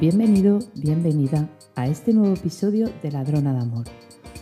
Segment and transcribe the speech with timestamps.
[0.00, 3.84] Bienvenido, bienvenida a este nuevo episodio de Ladrona de Amor,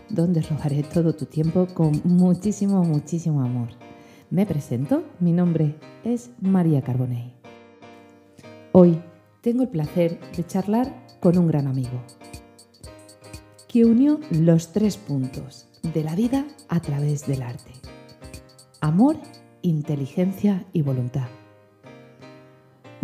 [0.08, 3.68] donde robaré todo tu tiempo con muchísimo, muchísimo amor.
[4.30, 7.34] Me presento, mi nombre es María Carbonell.
[8.72, 9.02] Hoy
[9.42, 12.02] tengo el placer de charlar con un gran amigo,
[13.68, 17.72] que unió los tres puntos de la vida a través del arte.
[18.80, 19.16] Amor,
[19.60, 21.28] inteligencia y voluntad.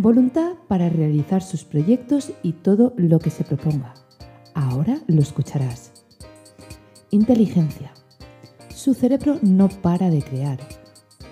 [0.00, 3.94] Voluntad para realizar sus proyectos y todo lo que se proponga.
[4.54, 5.90] Ahora lo escucharás.
[7.10, 7.90] Inteligencia.
[8.68, 10.60] Su cerebro no para de crear.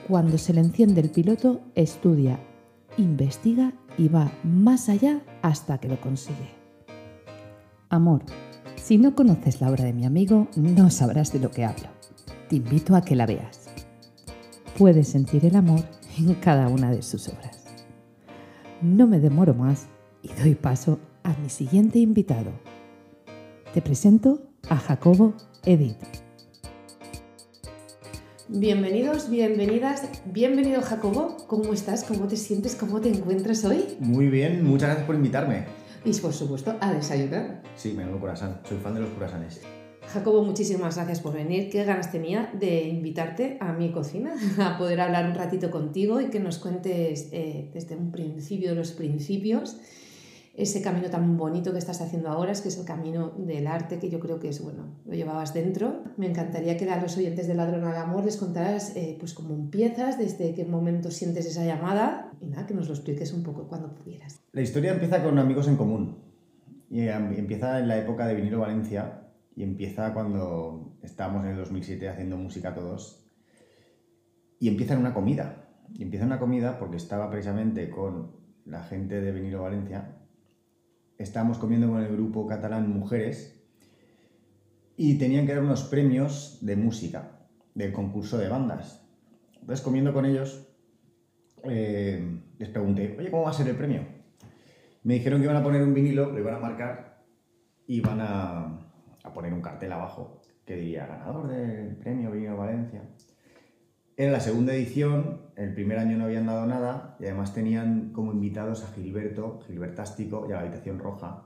[0.09, 2.41] Cuando se le enciende el piloto, estudia,
[2.97, 6.51] investiga y va más allá hasta que lo consigue.
[7.89, 8.25] Amor.
[8.75, 11.87] Si no conoces la obra de mi amigo, no sabrás de lo que hablo.
[12.49, 13.69] Te invito a que la veas.
[14.77, 15.85] Puedes sentir el amor
[16.19, 17.56] en cada una de sus obras.
[18.83, 19.87] No me demoro más
[20.23, 22.51] y doy paso a mi siguiente invitado.
[23.73, 25.97] Te presento a Jacobo Edith.
[28.49, 31.39] Bienvenidos, bienvenidas, bienvenido Jacobo.
[31.47, 32.05] ¿Cómo estás?
[32.05, 32.77] ¿Cómo te sientes?
[32.77, 33.97] ¿Cómo te encuentras hoy?
[33.99, 35.65] Muy bien, muchas gracias por invitarme.
[36.05, 37.63] Y por supuesto a desayunar.
[37.77, 39.63] Sí, menudo corazón, soy fan de los curasanes.
[40.17, 41.69] Jacobo, muchísimas gracias por venir.
[41.69, 46.31] Qué ganas tenía de invitarte a mi cocina, a poder hablar un ratito contigo y
[46.31, 49.77] que nos cuentes eh, desde un principio de los principios
[50.55, 53.99] ese camino tan bonito que estás haciendo ahora, es que es el camino del arte,
[53.99, 56.03] que yo creo que es, bueno, lo llevabas dentro.
[56.17, 59.53] Me encantaría que a los oyentes de Ladrón al Amor les contaras, eh, pues, cómo
[59.53, 63.69] empiezas, desde qué momento sientes esa llamada, y nada, que nos lo expliques un poco
[63.69, 64.41] cuando pudieras.
[64.53, 66.17] La historia empieza con amigos en común,
[66.89, 69.26] y eh, empieza en la época de Vinilo Valencia,
[69.57, 73.27] y empieza cuando estábamos en el 2007 haciendo música todos.
[74.61, 75.71] Y empieza en una comida.
[75.95, 80.19] Y empieza en una comida porque estaba precisamente con la gente de Benito Valencia.
[81.17, 83.67] Estábamos comiendo con el grupo catalán Mujeres
[84.99, 87.39] y tenían que dar unos premios de música
[87.75, 89.09] del concurso de bandas.
[89.59, 90.69] Entonces, comiendo con ellos,
[91.65, 94.03] eh, les pregunté, oye, ¿cómo va a ser el premio?
[95.03, 97.25] Me dijeron que iban a poner un vinilo, lo iban a marcar
[97.87, 98.86] y van a,
[99.27, 103.03] a poner un cartel abajo que diría ganador del premio Vino Valencia.
[104.17, 108.33] Era la segunda edición, el primer año no habían dado nada y además tenían como
[108.33, 111.45] invitados a Gilberto, Gilbertástico y a la Habitación Roja.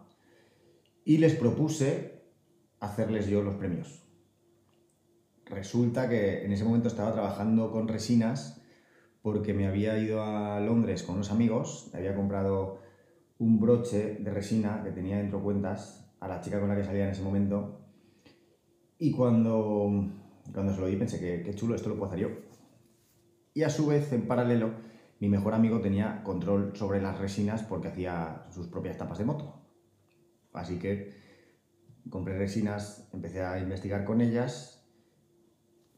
[1.04, 2.22] Y les propuse
[2.78, 4.04] hacerles yo los premios.
[5.46, 8.62] Resulta que en ese momento estaba trabajando con resinas
[9.20, 12.78] porque me había ido a Londres con unos amigos, me había comprado
[13.38, 17.04] un broche de resina que tenía dentro cuentas a la chica con la que salía
[17.04, 17.80] en ese momento.
[18.98, 19.90] Y cuando,
[20.52, 22.28] cuando se lo di pensé que qué chulo, esto lo puedo hacer yo.
[23.54, 24.74] Y a su vez, en paralelo,
[25.18, 29.66] mi mejor amigo tenía control sobre las resinas porque hacía sus propias tapas de moto.
[30.52, 31.14] Así que
[32.10, 34.86] compré resinas, empecé a investigar con ellas.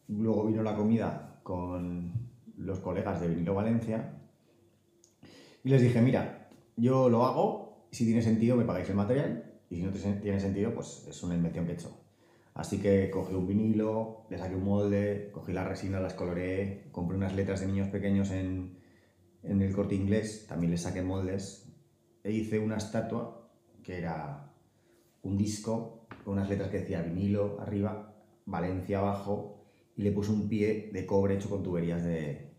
[0.08, 4.20] Luego vino la comida con los colegas de Vinilo Valencia.
[5.64, 9.76] Y les dije, mira, yo lo hago, si tiene sentido me pagáis el material y
[9.76, 9.90] si no
[10.20, 11.96] tiene sentido, pues es una invención que he hecho.
[12.52, 17.16] Así que cogí un vinilo, le saqué un molde, cogí la resina, las coloreé, compré
[17.16, 18.76] unas letras de niños pequeños en,
[19.42, 21.72] en el corte inglés, también les saqué moldes
[22.22, 23.50] e hice una estatua
[23.82, 24.52] que era
[25.22, 29.64] un disco con unas letras que decía vinilo arriba, Valencia abajo
[29.96, 32.52] y le puse un pie de cobre hecho con tuberías de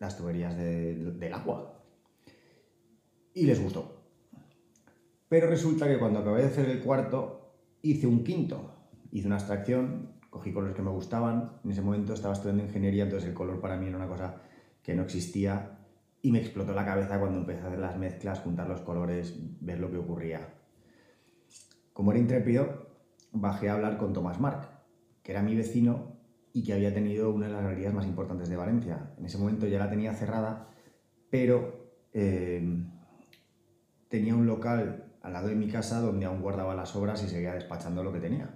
[0.00, 1.80] las tuberías del agua.
[3.34, 3.99] Y les gustó.
[5.30, 7.52] Pero resulta que cuando acabé de hacer el cuarto,
[7.82, 8.74] hice un quinto.
[9.12, 11.52] Hice una abstracción, cogí colores que me gustaban.
[11.62, 14.42] En ese momento estaba estudiando ingeniería, entonces el color para mí era una cosa
[14.82, 15.78] que no existía.
[16.20, 19.78] Y me explotó la cabeza cuando empecé a hacer las mezclas, juntar los colores, ver
[19.78, 20.52] lo que ocurría.
[21.92, 22.88] Como era intrépido,
[23.30, 24.68] bajé a hablar con Tomás Marc,
[25.22, 26.16] que era mi vecino
[26.52, 29.14] y que había tenido una de las galerías más importantes de Valencia.
[29.16, 30.68] En ese momento ya la tenía cerrada,
[31.30, 32.84] pero eh,
[34.08, 37.54] tenía un local al lado de mi casa donde aún guardaba las obras y seguía
[37.54, 38.54] despachando lo que tenía.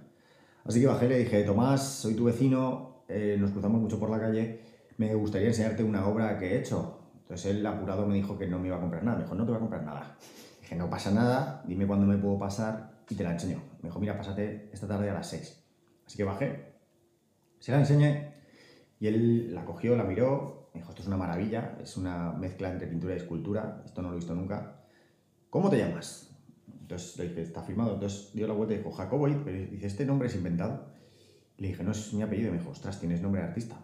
[0.63, 4.09] Así que bajé y le dije, Tomás, soy tu vecino, eh, nos cruzamos mucho por
[4.09, 4.61] la calle,
[4.97, 7.01] me gustaría enseñarte una obra que he hecho.
[7.21, 9.43] Entonces él apurado me dijo que no me iba a comprar nada, me dijo, no
[9.43, 10.17] te voy a comprar nada.
[10.61, 13.61] Dije, no pasa nada, dime cuándo me puedo pasar y te la enseño.
[13.81, 15.63] Me dijo, mira, pásate esta tarde a las 6.
[16.07, 16.73] Así que bajé,
[17.59, 18.33] se la enseñé
[18.99, 22.71] y él la cogió, la miró, me dijo, esto es una maravilla, es una mezcla
[22.71, 24.83] entre pintura y escultura, esto no lo he visto nunca.
[25.49, 26.34] ¿Cómo te llamas?
[26.85, 27.95] Entonces le dije, está firmado.
[27.95, 30.85] Entonces dio la vuelta y dijo, Jacobo, pero dice, ¿este nombre es inventado?
[31.57, 32.49] Le dije, no, es mi apellido.
[32.49, 33.75] Y me dijo, ostras, tienes nombre de artista.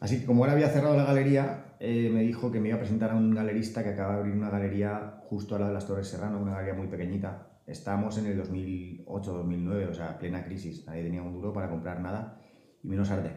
[0.00, 2.80] Así que como ahora había cerrado la galería, eh, me dijo que me iba a
[2.80, 5.86] presentar a un galerista que acaba de abrir una galería justo al lado de las
[5.86, 7.60] Torres Serrano, una galería muy pequeñita.
[7.64, 10.84] Estábamos en el 2008-2009, o sea, plena crisis.
[10.84, 12.40] Nadie tenía un duro para comprar nada
[12.82, 13.30] y menos arte.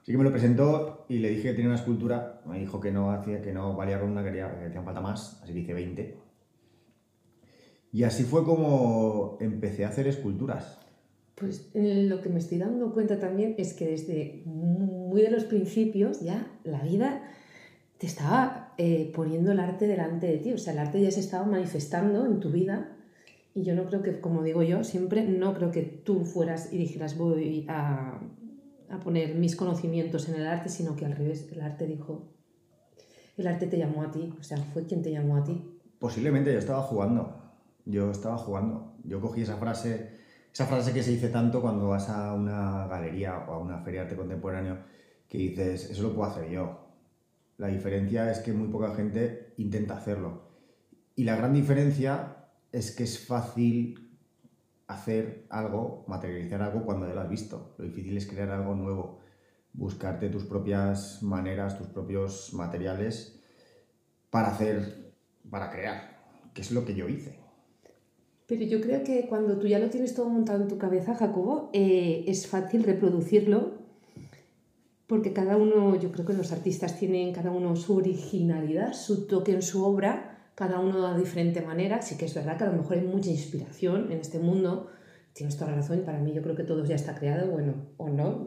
[0.00, 2.42] Así que me lo presentó y le dije que tenía una escultura.
[2.46, 5.52] Me dijo que no, hacía, que no valía con una, que hacían falta más, así
[5.52, 6.23] que hice 20.
[7.94, 10.80] Y así fue como empecé a hacer esculturas.
[11.36, 16.20] Pues lo que me estoy dando cuenta también es que desde muy de los principios
[16.20, 17.22] ya la vida
[17.98, 21.20] te estaba eh, poniendo el arte delante de ti, o sea, el arte ya se
[21.20, 22.96] estaba manifestando en tu vida
[23.54, 26.78] y yo no creo que, como digo yo, siempre no creo que tú fueras y
[26.78, 28.18] dijeras voy a,
[28.90, 32.32] a poner mis conocimientos en el arte, sino que al revés, el arte dijo,
[33.36, 35.64] el arte te llamó a ti, o sea, fue quien te llamó a ti.
[36.00, 37.43] Posiblemente yo estaba jugando,
[37.84, 38.96] yo estaba jugando.
[39.04, 40.18] Yo cogí esa frase,
[40.52, 44.00] esa frase que se dice tanto cuando vas a una galería o a una feria
[44.00, 44.78] de arte contemporáneo,
[45.28, 46.84] que dices, eso lo puedo hacer yo.
[47.58, 50.48] La diferencia es que muy poca gente intenta hacerlo.
[51.16, 54.18] Y la gran diferencia es que es fácil
[54.86, 57.74] hacer algo, materializar algo cuando ya lo has visto.
[57.78, 59.20] Lo difícil es crear algo nuevo,
[59.72, 63.40] buscarte tus propias maneras, tus propios materiales
[64.30, 65.14] para hacer,
[65.48, 67.43] para crear, que es lo que yo hice.
[68.46, 71.70] Pero yo creo que cuando tú ya lo tienes todo montado en tu cabeza, Jacobo,
[71.72, 73.84] eh, es fácil reproducirlo
[75.06, 79.52] porque cada uno, yo creo que los artistas tienen cada uno su originalidad, su toque
[79.52, 82.00] en su obra, cada uno de diferente manera.
[82.00, 84.88] Sí que es verdad que a lo mejor hay mucha inspiración en este mundo,
[85.34, 88.08] tienes toda la razón, para mí yo creo que todo ya está creado, bueno, o
[88.08, 88.44] no,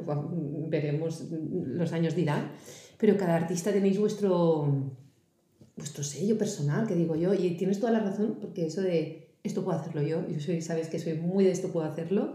[0.69, 2.51] veremos, los años dirán,
[2.97, 4.67] pero cada artista tenéis vuestro,
[5.75, 9.63] vuestro sello personal, que digo yo, y tienes toda la razón, porque eso de esto
[9.63, 12.33] puedo hacerlo yo, yo soy, sabes que soy muy de esto puedo hacerlo,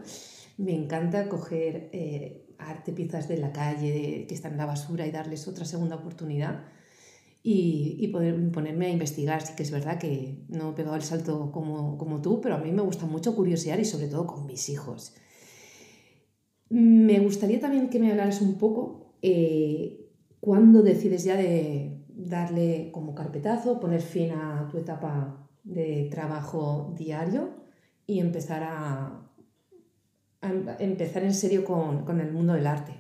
[0.59, 5.11] me encanta coger eh, arte, piezas de la calle que están en la basura y
[5.11, 6.65] darles otra segunda oportunidad
[7.43, 9.43] y, y poder, ponerme a investigar.
[9.43, 12.59] Sí que es verdad que no he pegado el salto como, como tú, pero a
[12.59, 15.15] mí me gusta mucho curiosear y sobre todo con mis hijos.
[16.69, 20.11] Me gustaría también que me hablaras un poco eh,
[20.41, 27.51] cuándo decides ya de darle como carpetazo, poner fin a tu etapa de trabajo diario
[28.07, 29.31] y empezar a,
[30.79, 32.95] empezar en serio con, el mundo del arte?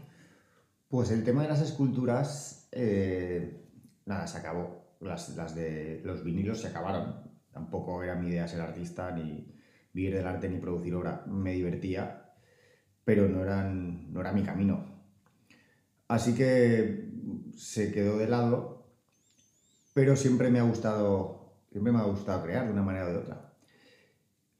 [0.88, 3.66] Pues el tema de las esculturas, eh,
[4.06, 4.82] nada, se acabó.
[5.00, 7.30] Las, de los vinilos se acabaron.
[7.50, 9.52] Tampoco era mi idea ser artista, ni
[9.92, 11.24] vivir del arte, ni producir obra.
[11.26, 12.32] Me divertía,
[13.04, 14.92] pero no, eran, no era mi camino.
[16.06, 17.10] Así que
[17.56, 18.86] se quedó de lado,
[19.94, 21.41] pero siempre me ha gustado
[21.72, 23.54] Siempre me ha gustado crear de una manera o de otra.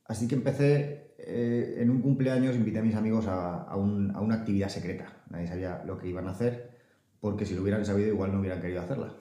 [0.06, 5.22] Así que empecé eh, en un cumpleaños, invité a mis amigos a, una actividad secreta.
[5.28, 6.78] Nadie sabía lo que iban a hacer,
[7.20, 9.14] porque si lo hubieran sabido igual no hubieran querido hacerla.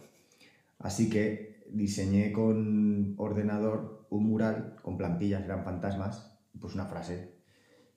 [0.80, 7.36] Así que diseñé con ordenador un mural con plantillas, eran fantasmas, pues una frase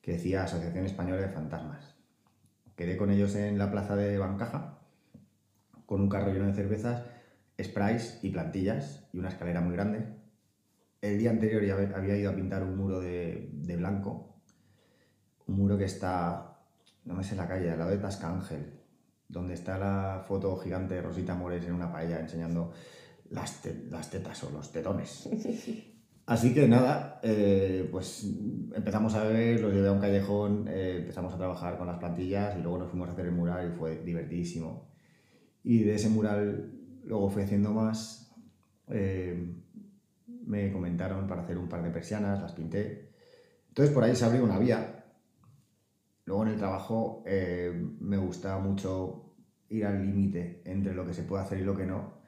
[0.02, 1.94] que decía Asociación Española de Fantasmas.
[2.76, 4.80] Quedé con ellos en la plaza de Bancaja,
[5.86, 7.04] con un carro lleno de cervezas
[7.62, 10.06] sprays y plantillas y una escalera muy grande.
[11.00, 14.36] El día anterior ya había ido a pintar un muro de, blanco,
[15.46, 16.58] un muro que está,
[17.04, 18.80] no me sé la calle, al lado de Tasca Ángel,
[19.28, 22.72] donde está la foto gigante de Rosita Mores en una paella enseñando
[23.30, 23.60] las,
[23.90, 25.28] las tetas o los tetones.
[26.26, 28.24] Así que nada, eh, pues
[28.74, 32.56] empezamos a ver, los llevé a un callejón, eh, empezamos a trabajar con las plantillas
[32.58, 34.88] y luego nos fuimos a hacer el mural y fue divertidísimo.
[35.62, 36.73] Y de ese mural
[37.04, 38.34] Luego fui haciendo más.
[38.88, 39.54] Eh,
[40.46, 43.12] me comentaron para hacer un par de persianas, las pinté.
[43.68, 45.04] Entonces por ahí se abrió una vía.
[46.24, 49.34] Luego en el trabajo eh, me gusta mucho
[49.68, 52.22] ir al límite entre lo que se puede hacer y lo que no.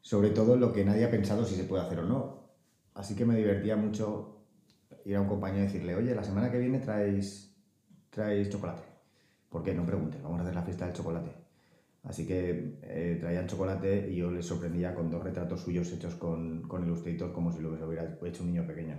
[0.00, 2.46] Sobre todo lo que nadie ha pensado si se puede hacer o no.
[2.94, 4.46] Así que me divertía mucho
[5.04, 7.56] ir a un compañero y decirle, oye, la semana que viene traéis,
[8.10, 8.82] traéis chocolate.
[9.48, 9.74] ¿Por qué?
[9.74, 11.45] No pregunte, vamos a hacer la fiesta del chocolate.
[12.06, 16.62] Así que eh, traían chocolate y yo les sorprendía con dos retratos suyos hechos con,
[16.62, 18.96] con Illustrator como si lo hubiera hecho un niño pequeño.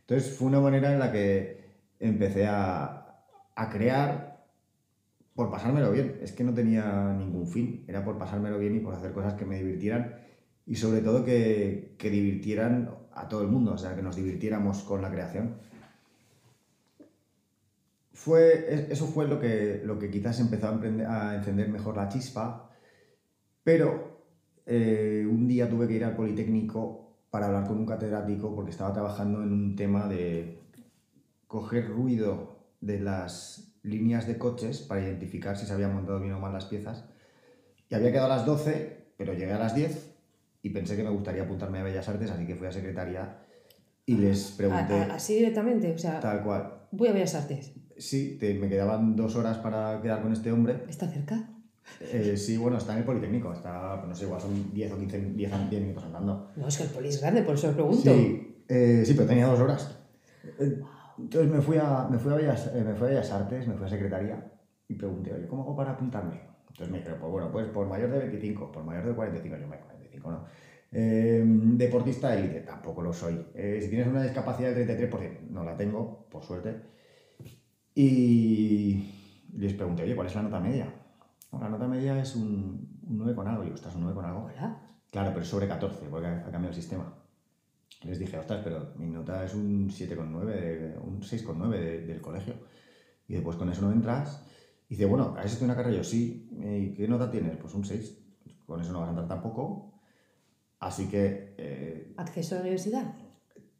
[0.00, 1.64] Entonces fue una manera en la que
[1.98, 3.24] empecé a,
[3.56, 4.46] a crear
[5.34, 6.18] por pasármelo bien.
[6.22, 9.44] Es que no tenía ningún fin, era por pasármelo bien y por hacer cosas que
[9.44, 10.14] me divirtieran
[10.66, 14.82] y sobre todo que, que divirtieran a todo el mundo, o sea, que nos divirtiéramos
[14.82, 15.56] con la creación
[18.26, 22.72] fue, eso fue lo que, lo que quizás empezó a, encender mejor la chispa,
[23.62, 24.18] pero
[24.66, 28.92] eh, un día tuve que ir al Politécnico para hablar con un catedrático porque estaba
[28.92, 30.58] trabajando en un tema de
[31.46, 36.40] coger ruido de las líneas de coches para identificar si se habían montado bien o
[36.40, 37.04] mal las piezas
[37.88, 40.16] Y había quedado a las 12, pero llegué a las 10
[40.62, 43.38] y pensé que me gustaría apuntarme a Bellas Artes, así que fui a secretaria
[44.04, 44.94] y les pregunté...
[44.94, 46.88] A- a- así directamente, o sea, Tal cual.
[46.90, 47.72] voy a Bellas Artes.
[47.98, 50.84] Sí, te- me quedaban dos horas para quedar con este hombre.
[50.88, 51.48] ¿Está cerca?
[52.00, 55.20] Eh, sí, bueno, está en el Politécnico, está, no sé, igual son 10 o 15
[55.20, 56.50] 10, a 10 minutos andando.
[56.56, 58.12] No, es que el poli es grande, por eso os pregunto.
[58.12, 59.98] Sí, eh, sí, pero tenía dos horas.
[60.58, 60.80] Eh,
[61.18, 63.86] Entonces me fui, a, me, fui a Bellas, me fui a Bellas Artes, me fui
[63.86, 64.52] a Secretaría
[64.88, 66.40] y pregunté, oye, ¿cómo hago para apuntarme?
[66.68, 69.66] Entonces me dijeron, pues bueno, pues por mayor de 25, por mayor de 45, yo
[69.68, 70.44] me 45, no.
[70.92, 73.34] Eh, deportista élite, tampoco lo soy.
[73.54, 76.74] Si tienes una discapacidad del 33%, no la tengo, por suerte.
[77.98, 79.02] Y
[79.54, 80.94] les pregunté, oye, ¿cuál es la nota media?
[81.50, 83.64] Bueno, la nota media es un, un 9 con algo.
[83.64, 84.44] Y yo, ostras, un 9 con algo.
[84.44, 84.82] Hola.
[85.10, 87.14] Claro, pero es sobre 14, porque ha ha cambiado el sistema.
[88.02, 92.56] Les dije, ostras, pero mi nota es un 7,9, de- un 6,9 de- del colegio.
[93.26, 94.44] Y después con eso no entras.
[94.90, 95.96] Y dice, bueno, ¿has estudiado una carrera?
[95.96, 96.50] Yo, sí.
[96.52, 97.56] ¿Y qué nota tienes?
[97.56, 98.18] Pues un 6.
[98.66, 99.94] Con eso no vas a entrar tampoco.
[100.80, 103.14] Así que eh, ¿Acceso a la universidad?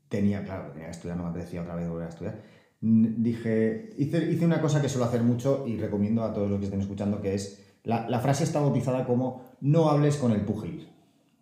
[0.08, 2.40] tenía, claro, tenía que estudiar, no me apetecía otra vez volver a estudiar.
[2.88, 6.66] Dije, hice, hice una cosa que suelo hacer mucho y recomiendo a todos los que
[6.66, 10.88] estén escuchando, que es, la, la frase está bautizada como, no hables con el púgil.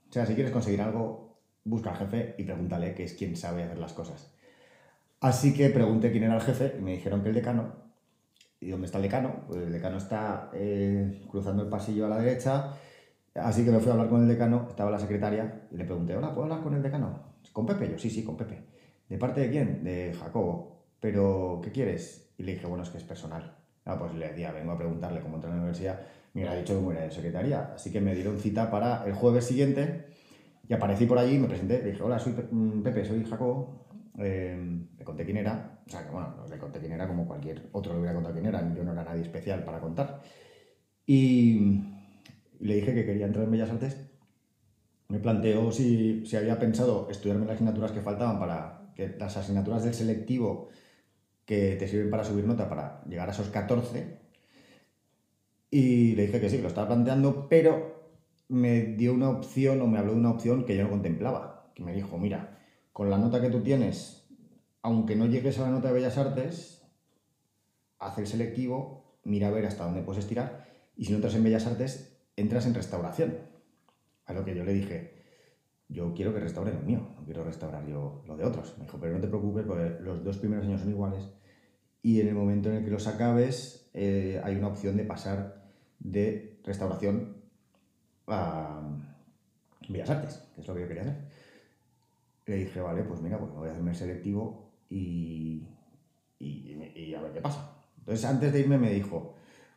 [0.09, 3.65] O sea, si quieres conseguir algo, busca al jefe y pregúntale que es quien sabe
[3.65, 4.33] hacer las cosas.
[5.21, 7.73] Así que pregunté quién era el jefe y me dijeron que el decano.
[8.61, 9.45] ¿Y dónde está el decano?
[9.47, 12.73] Pues el decano está eh, cruzando el pasillo a la derecha.
[13.35, 16.17] Así que me fui a hablar con el decano, estaba la secretaria, y le pregunté,
[16.17, 17.35] hola, ¿puedo hablar con el decano?
[17.53, 17.91] ¿Con Pepe?
[17.91, 18.63] Yo, sí, sí, con Pepe.
[19.09, 19.83] ¿De parte de quién?
[19.83, 20.74] De Jacobo.
[21.05, 22.31] ¿Pero qué quieres?
[22.39, 23.59] Y le dije, bueno, es que es personal.
[23.85, 26.01] Ah, pues le decía, vengo a preguntarle cómo entra en la universidad.
[26.33, 27.75] Me hubiera dicho que me era de secretaría.
[27.75, 30.07] Así que me dieron cita para el jueves siguiente
[30.67, 33.85] y aparecí por allí, me presenté, le dije, hola, soy mm, Pepe, soy Jacobo.
[34.17, 34.57] Eh,
[34.97, 37.69] le conté quién era, o sea, que bueno, no le conté quién era como cualquier
[37.73, 40.23] otro le hubiera contado quién era, yo no era nadie especial para contar.
[41.05, 41.83] Y
[42.61, 44.11] le dije que quería entrar en Bellas Artes.
[45.09, 49.85] Me planteó si, si había pensado estudiarme las asignaturas que faltaban para que las asignaturas
[49.85, 50.71] del selectivo
[51.47, 54.19] que te sirven para subir nota para llegar a esos 14.
[55.71, 58.11] Y le dije que sí, que lo estaba planteando, pero
[58.49, 61.73] me dio una opción o me habló de una opción que yo no contemplaba.
[61.75, 62.59] Que me dijo, mira,
[62.93, 64.29] con la nota que tú tienes,
[64.83, 66.87] aunque no llegues a la nota de Bellas Artes,
[67.99, 71.45] haz el selectivo, mira a ver hasta dónde puedes estirar, y si no entras en
[71.45, 73.39] Bellas Artes, entras en restauración.
[74.27, 75.14] A lo que yo le dije,
[75.89, 78.75] yo quiero que restauren el mío, no quiero restaurar yo lo de otros.
[78.79, 81.31] Me dijo, pero no te preocupes porque los dos primeros años son iguales
[82.03, 85.65] y en el momento en el que los acabes eh, hay una opción de pasar
[85.99, 87.37] de restauración
[88.27, 88.83] a
[89.89, 91.17] Bellas Artes, que es lo que yo quería hacer.
[92.47, 95.67] Le dije, vale, pues mira, pues voy a hacerme el selectivo y,
[96.39, 97.75] y, y a ver qué pasa.
[97.99, 99.35] Entonces, antes de irme me dijo,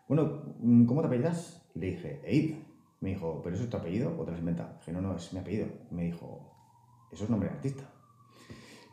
[0.10, 0.44] bueno,
[0.86, 1.66] ¿cómo te apellidas?
[1.76, 2.56] Le dije, Eid.
[3.00, 4.74] Me dijo, ¿pero eso es tu apellido o te lo has inventado?
[4.80, 5.68] Dije, no, no, es mi apellido.
[5.92, 6.51] Me dijo,
[7.12, 7.84] eso es nombre de artista.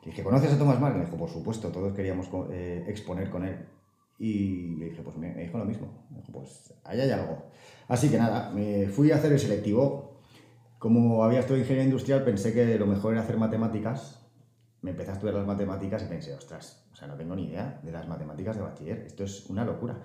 [0.03, 0.99] Le dije, ¿conoces a Thomas Mann?
[0.99, 3.67] Me dijo, por supuesto, todos queríamos eh, exponer con él.
[4.19, 6.07] Y le dije, pues me, dijo lo mismo.
[6.11, 7.45] Me dijo, pues ahí hay algo.
[7.89, 10.21] Así que nada, me fui a hacer el selectivo.
[10.79, 14.21] Como había estudiado ingeniería industrial, pensé que lo mejor era hacer matemáticas.
[14.83, 17.81] Me empecé a estudiar las matemáticas y pensé, ostras, o sea, no tengo ni idea
[17.83, 18.99] de las matemáticas de bachiller.
[19.07, 19.99] Esto es una locura.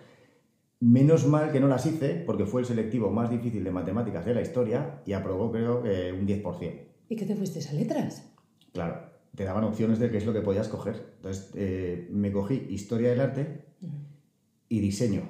[0.81, 4.33] Menos mal que no las hice, porque fue el selectivo más difícil de matemáticas de
[4.33, 6.87] la historia y aprobó, creo, que un 10%.
[7.09, 8.31] ¿Y qué te fuiste a letras?
[8.71, 11.13] Claro, te daban opciones de qué es lo que podías coger.
[11.17, 13.65] Entonces, eh, me cogí historia del arte
[14.69, 15.23] y diseño.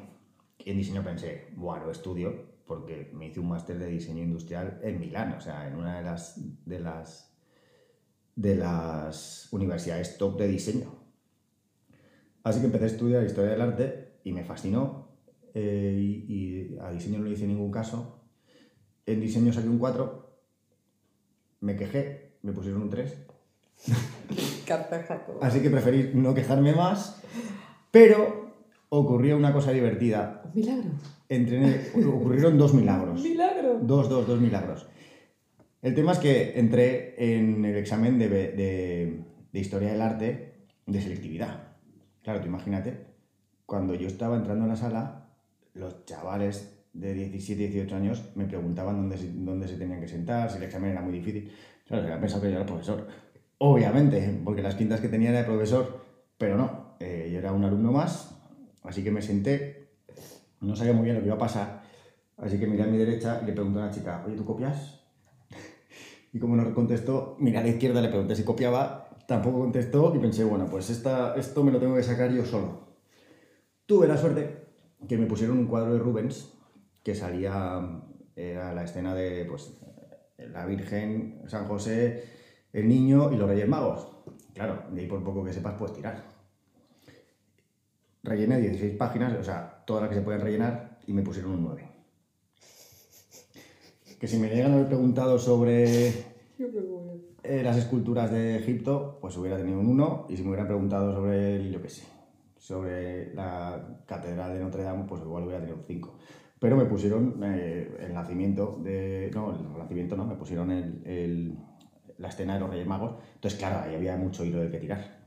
[0.58, 5.00] Y en diseño pensé, bueno, estudio, porque me hice un máster de diseño industrial en
[5.00, 7.36] Milán, o sea, en una de las, de las,
[8.36, 10.94] de las universidades top de diseño.
[12.44, 14.99] Así que empecé a estudiar historia del arte y me fascinó.
[15.54, 18.22] Eh, y, y a diseño no le hice ningún caso.
[19.06, 20.30] En diseño saqué un 4,
[21.62, 23.18] me quejé, me pusieron un 3.
[25.42, 27.22] Así que preferí no quejarme más,
[27.92, 28.52] pero
[28.90, 30.42] ocurrió una cosa divertida.
[30.46, 30.92] Un milagro.
[32.14, 33.22] Ocurrieron dos milagros.
[33.24, 33.80] milagro.
[33.82, 34.88] Dos, dos, dos milagros.
[35.82, 40.54] El tema es que entré en el examen de, de- de Historia del Arte
[40.86, 41.70] de selectividad.
[42.22, 43.06] Claro, tú imagínate,
[43.66, 45.19] cuando yo estaba entrando en la sala,
[45.80, 50.58] los chavales de 17, 18 años me preguntaban dónde dónde se tenían que sentar, si
[50.58, 51.52] el examen era muy difícil.
[51.88, 53.08] Claro, se habían pensado que yo era profesor.
[53.58, 56.02] Obviamente, porque las pintas que tenía era de profesor,
[56.38, 58.36] pero no, eh, yo era un alumno más,
[58.84, 59.90] así que me senté,
[60.62, 61.82] no sabía muy bien lo que iba a pasar,
[62.38, 65.02] así que miré a mi derecha y le pregunté a una chica, oye, ¿tú copias?
[66.32, 70.20] Y como no contestó, miré a la izquierda, le pregunté si copiaba, tampoco contestó y
[70.20, 72.88] pensé, bueno, pues esta, esto me lo tengo que sacar yo solo.
[73.88, 74.59] Tuve la suerte
[75.08, 76.54] que me pusieron un cuadro de Rubens
[77.04, 78.04] que salía
[78.36, 79.80] Era la escena de pues,
[80.38, 82.24] la Virgen, San José,
[82.74, 84.08] el niño y los Reyes Magos.
[84.54, 86.24] Claro, de ahí por poco que sepas puedes tirar.
[88.24, 91.64] Rellené 16 páginas, o sea, todas las que se pueden rellenar y me pusieron un
[91.64, 91.88] 9.
[94.20, 96.10] Que si me llegan a haber preguntado sobre
[97.44, 101.14] eh, las esculturas de Egipto, pues hubiera tenido un 1 y si me hubieran preguntado
[101.14, 102.04] sobre, el, yo qué sé,
[102.60, 106.16] sobre la Catedral de Notre Dame, pues igual hubiera tenido 5.
[106.60, 109.32] Pero me pusieron eh, el nacimiento de...
[109.34, 111.58] No, el nacimiento no, me pusieron el, el,
[112.18, 113.16] la escena de los Reyes Magos.
[113.36, 115.20] Entonces, claro, ahí había mucho hilo del que tirar.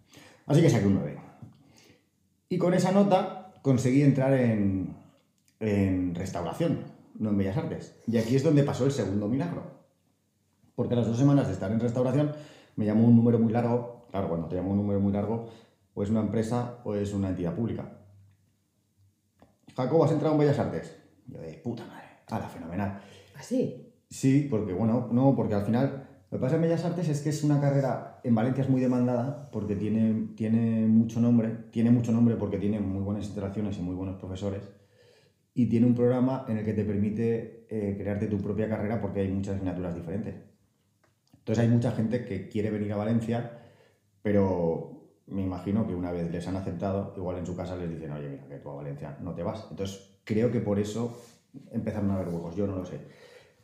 [0.46, 1.18] Así que saqué un 9.
[2.50, 4.94] Y con esa nota conseguí entrar en,
[5.58, 6.84] en restauración,
[7.18, 7.96] no en Bellas Artes.
[8.06, 9.62] Y aquí es donde pasó el segundo milagro.
[10.74, 12.32] Porque a las dos semanas de estar en restauración
[12.76, 14.06] me llamó un número muy largo.
[14.10, 15.48] Claro, cuando te llamo un número muy largo,
[15.94, 17.98] o es una empresa o es una entidad pública.
[19.76, 20.96] Jacobo, ¿has entrado en Bellas Artes?
[21.26, 23.00] Yo de puta madre, la fenomenal.
[23.34, 23.94] ¿Ah, sí?
[24.08, 27.30] Sí, porque bueno, no, porque al final lo que pasa en Bellas Artes es que
[27.30, 32.12] es una carrera, en Valencia es muy demandada porque tiene, tiene mucho nombre, tiene mucho
[32.12, 34.62] nombre porque tiene muy buenas instalaciones y muy buenos profesores
[35.54, 39.20] y tiene un programa en el que te permite eh, crearte tu propia carrera porque
[39.20, 40.34] hay muchas asignaturas diferentes.
[41.38, 43.58] Entonces hay mucha gente que quiere venir a Valencia,
[44.22, 48.12] pero me imagino que una vez les han aceptado, igual en su casa les dicen,
[48.12, 49.66] oye, mira, que tú a Valencia no te vas.
[49.70, 51.16] Entonces creo que por eso
[51.70, 53.00] empezaron a haber huevos, yo no lo sé.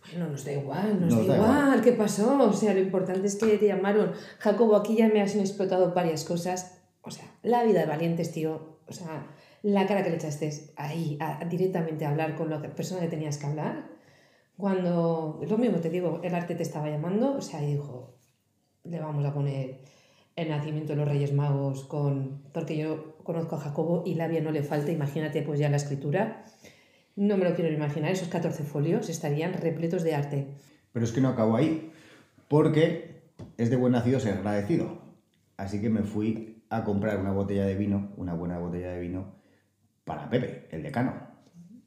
[0.01, 1.83] Bueno, nos da igual, nos, da, igual.
[1.83, 2.39] ¿qué pasó?
[2.41, 4.13] O sea, lo importante es que te llamaron.
[4.39, 6.81] Jacobo, aquí ya me has explotado varias cosas.
[7.03, 8.79] O sea, la vida de valientes, tío.
[8.87, 9.27] O sea,
[9.63, 11.19] la cara que le echaste ahí,
[11.51, 13.89] directamente a hablar con la persona que tenías que hablar.
[14.57, 18.17] Cuando, lo mismo te digo, el arte te estaba llamando, o sea, y dijo,
[18.85, 19.81] le vamos a poner
[20.39, 24.53] el nacimiento de los Reyes Magos con, porque yo conozco a Jacobo y labia no
[24.53, 26.45] le falta, imagínate pues ya la escritura.
[27.17, 30.47] No me lo quiero imaginar, esos 14 folios estarían repletos de arte.
[30.93, 31.91] Pero es que no acabo ahí,
[32.47, 33.23] porque
[33.57, 35.03] es de buen nacido ser agradecido.
[35.57, 39.35] Así que me fui a comprar una botella de vino, una buena botella de vino,
[40.05, 41.15] para Pepe, el decano.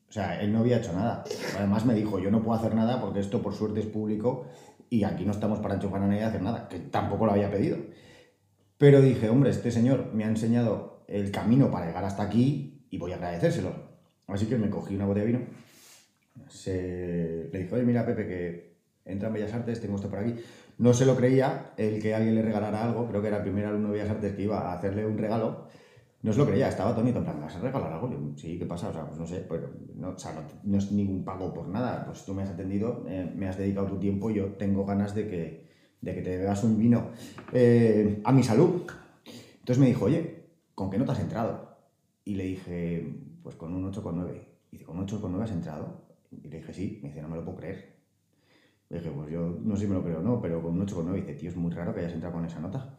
[0.10, 1.24] O sea, él no había hecho nada.
[1.58, 4.46] Además me dijo, yo no puedo hacer nada porque esto por suerte es público
[4.90, 7.50] y aquí no estamos para enchufar a nadie a hacer nada, que tampoco lo había
[7.50, 7.78] pedido.
[8.82, 12.98] Pero dije, hombre, este señor me ha enseñado el camino para llegar hasta aquí y
[12.98, 13.70] voy a agradecérselo.
[14.26, 15.46] Así que me cogí una botella de vino.
[16.48, 17.48] Se...
[17.54, 20.34] Le dije, oye, mira, Pepe, que entra en Bellas Artes, tengo esto por aquí.
[20.80, 23.68] No se lo creía el que alguien le regalara algo, creo que era el primer
[23.68, 25.68] alumno de Bellas Artes que iba a hacerle un regalo.
[26.24, 28.34] No se lo creía, estaba tonito, en plan, ¿me vas a regalar algo?
[28.36, 28.90] sí, ¿qué pasa?
[28.90, 32.04] O sea, pues no sé, pero no, o sea, no, es ningún pago por nada.
[32.04, 35.28] Pues tú me has atendido, eh, me has dedicado tu tiempo yo tengo ganas de
[35.28, 35.71] que,
[36.02, 37.12] de que te bebas un vino
[37.54, 38.82] eh, a mi salud.
[39.60, 41.78] Entonces me dijo, oye, ¿con qué no te has entrado?
[42.26, 44.42] Y le dije, pues con un 8,9.
[44.72, 46.02] Y dice, ¿con un 8,9 has entrado?
[46.32, 47.00] Y le dije, sí.
[47.02, 47.96] Me dice, no me lo puedo creer.
[48.90, 50.86] Le dije, pues yo no sé si me lo creo o no, pero con un
[50.86, 51.14] 8,9.
[51.14, 52.96] Dice, tío, es muy raro que hayas entrado con esa nota.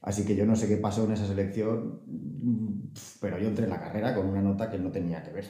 [0.00, 2.00] Así que yo no sé qué pasó en esa selección,
[3.20, 5.46] pero yo entré en la carrera con una nota que no tenía que ver.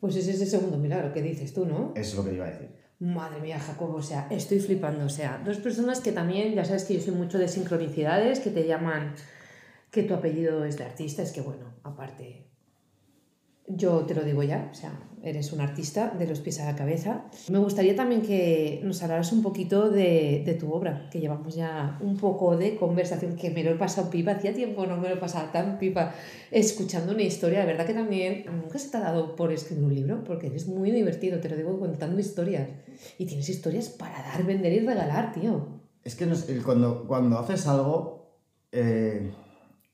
[0.00, 1.92] Pues ese es el segundo milagro que dices tú, ¿no?
[1.94, 2.81] Eso es lo que te iba a decir.
[3.02, 5.06] Madre mía, Jacobo, o sea, estoy flipando.
[5.06, 8.50] O sea, dos personas que también, ya sabes que yo soy mucho de sincronicidades, que
[8.50, 9.16] te llaman
[9.90, 12.46] que tu apellido es de artista, es que bueno, aparte,
[13.66, 16.76] yo te lo digo ya, o sea, eres un artista de los pies a la
[16.76, 17.24] cabeza.
[17.48, 21.96] Me gustaría también que nos hablaras un poquito de, de, tu obra, que llevamos ya
[22.00, 25.14] un poco de conversación, que me lo he pasado pipa, hacía tiempo no me lo
[25.14, 26.12] he pasado tan pipa
[26.50, 27.60] escuchando una historia.
[27.60, 30.66] La verdad que también nunca se te ha dado por escribir un libro, porque eres
[30.66, 32.68] muy divertido, te lo digo contando historias.
[33.16, 35.82] Y tienes historias para dar, vender y regalar, tío.
[36.02, 36.26] Es que
[36.64, 38.38] cuando, cuando haces algo,
[38.72, 39.32] eh,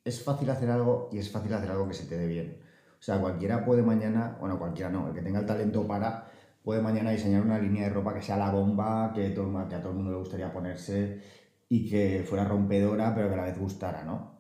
[0.05, 2.68] es fácil hacer algo y es fácil hacer algo que se te dé bien.
[2.99, 6.29] O sea, cualquiera puede mañana, bueno, cualquiera no, el que tenga el talento para,
[6.63, 9.81] puede mañana diseñar una línea de ropa que sea la bomba, que, todo, que a
[9.81, 11.21] todo el mundo le gustaría ponerse
[11.69, 14.39] y que fuera rompedora, pero que a la vez gustara, ¿no?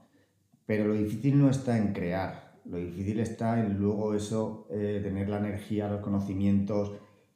[0.66, 5.29] Pero lo difícil no está en crear, lo difícil está en luego eso, eh, tener
[5.29, 6.92] la energía, los conocimientos,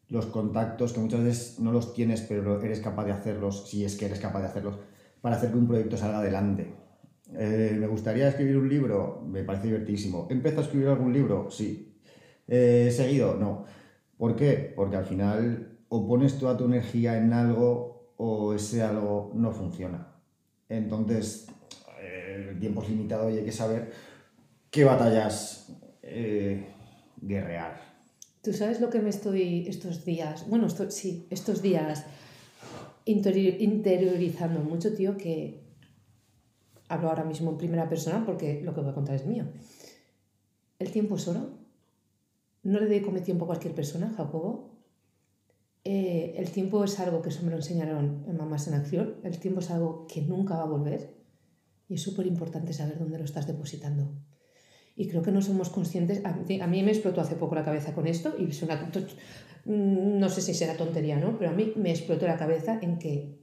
[0.08, 3.96] los contactos, que muchas veces no los tienes, pero eres capaz de hacerlos, si es
[3.96, 4.78] que eres capaz de hacerlos,
[5.22, 6.74] para hacer que un proyecto salga adelante.
[7.36, 9.22] Eh, ¿Me gustaría escribir un libro?
[9.26, 10.26] Me parece divertísimo.
[10.30, 11.50] ¿Empezó a escribir algún libro?
[11.50, 11.94] Sí.
[12.46, 13.36] ¿He seguido?
[13.36, 13.64] No.
[14.16, 14.72] ¿Por qué?
[14.74, 20.06] Porque al final o pones toda tu energía en algo o ese algo no funciona.
[20.68, 21.48] Entonces,
[22.00, 23.92] eh, el tiempo es limitado y hay que saber
[24.70, 26.66] qué batallas eh,
[27.20, 27.78] guerrear.
[28.42, 32.04] Tú sabes lo que me estoy estos días, bueno, sí, estos días
[33.04, 35.61] interiorizando mucho, tío, que
[36.92, 39.46] hablo ahora mismo en primera persona porque lo que voy a contar es mío.
[40.78, 41.58] El tiempo es oro.
[42.62, 44.70] No le dedico mi tiempo a cualquier persona, Jacobo.
[45.84, 49.38] eh, el tiempo es algo que eso me lo enseñaron en Mamás en Acción, el
[49.38, 51.14] tiempo es algo que nunca va a volver
[51.88, 54.12] y es súper importante saber dónde lo estás depositando.
[54.94, 58.06] Y creo que no somos conscientes, a mí, me explotó hace poco la cabeza con
[58.06, 61.38] esto y mm, no sé si será tontería, ¿no?
[61.38, 63.41] Pero a mí me explotó la cabeza en que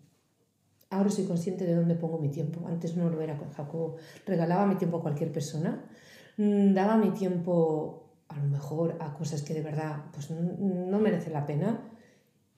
[0.90, 2.68] ahora soy consciente de dónde pongo mi tiempo.
[2.68, 3.98] Antes no lo era con Jacobo.
[4.26, 5.86] Regalaba mi tiempo a cualquier persona,
[6.38, 11.34] mm, daba mi tiempo a lo mejor a cosas que de verdad pues, no merecen
[11.34, 11.90] la pena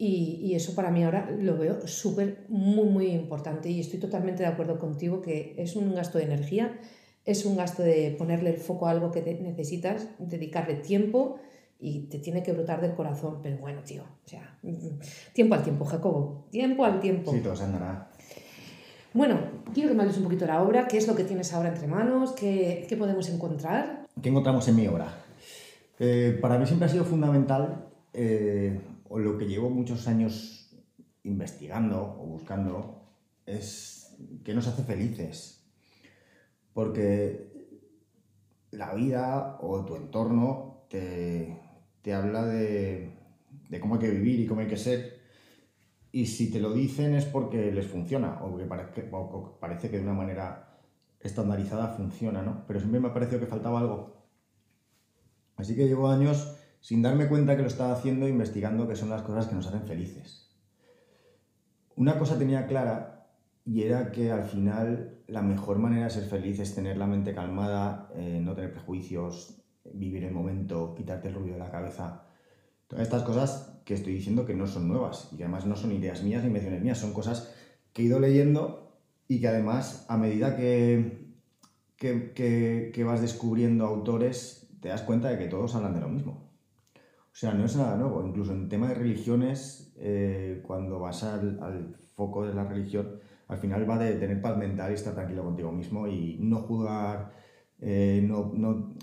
[0.03, 4.49] y, eso para mí ahora lo veo súper, muy, muy importante y estoy totalmente de
[4.49, 6.79] acuerdo contigo que es un gasto de energía,
[7.23, 11.35] es un gasto de ponerle el foco a algo que necesitas, dedicarle tiempo
[11.79, 13.41] y te tiene que brotar del corazón.
[13.43, 14.59] Pero bueno, tío, o sea,
[15.33, 17.31] tiempo al tiempo, Jacobo, tiempo al tiempo.
[17.31, 18.10] Sí, todo se andará.
[19.13, 19.39] Bueno,
[19.73, 21.69] quiero que me hables un poquito de la obra, qué es lo que tienes ahora
[21.69, 24.07] entre manos, qué, qué podemos encontrar.
[24.21, 25.13] ¿Qué encontramos en mi obra?
[25.99, 30.73] Eh, para mí siempre ha sido fundamental eh, lo que llevo muchos años
[31.23, 33.03] investigando o buscando
[33.45, 35.63] es que nos hace felices.
[36.73, 37.51] Porque
[38.71, 41.57] la vida o tu entorno te,
[42.13, 43.11] habla de,
[43.79, 45.20] cómo hay que vivir y cómo hay que ser.
[46.11, 49.97] Y si te lo dicen es porque les funciona o que parece, o parece que
[49.97, 50.79] de una manera
[51.19, 52.65] estandarizada funciona, ¿no?
[52.67, 54.21] Pero siempre me ha parecido que faltaba algo.
[55.55, 59.21] Así que llevo años sin darme cuenta que lo estaba haciendo investigando qué son las
[59.21, 60.49] cosas que nos hacen felices.
[61.95, 63.27] Una cosa tenía clara
[63.63, 67.35] y era que al final la mejor manera de ser feliz es tener la mente
[67.35, 69.61] calmada, eh, no tener prejuicios,
[69.93, 72.25] vivir el momento, quitarte el ruido de la cabeza.
[72.87, 75.91] Todas estas cosas que estoy diciendo que no son nuevas y que además no son
[75.91, 77.53] ideas mías ni invenciones mías, son cosas
[77.91, 81.27] que he ido leyendo y que además a medida que,
[81.97, 86.51] que, que vas descubriendo autores te das cuenta de que todos hablan de lo mismo.
[87.31, 88.25] O sea, no es nada nuevo.
[88.25, 93.89] Incluso en tema de religiones, eh, cuando vas al, foco de la religión, al final
[93.89, 97.31] va de tener paz mental y estar tranquilo contigo mismo y no juzgar,
[97.79, 98.95] eh, no, no,